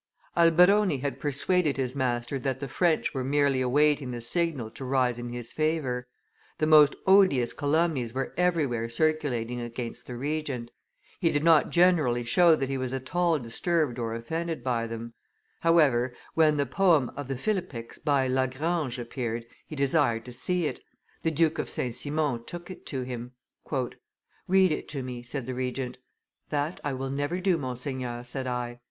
[0.35, 5.19] Alberoni had persuaded his master that the French were merely awaiting the signal to rise
[5.19, 6.07] in his favor;
[6.57, 10.71] the most odious calumnies were everywhere circulating against the Regent;
[11.19, 15.13] he did not generally show that he was at all disturbed or offended by them;
[15.59, 20.65] however, when the poem of the Philippics by La Grange appeared, he desired to see
[20.65, 20.79] it;
[21.21, 21.93] the Duke of St.
[21.93, 23.33] Simon took it to him.
[24.47, 25.99] "'Read it to me,' said the Regent.
[26.49, 28.79] 'That I will never do, Monseigneur,' said I.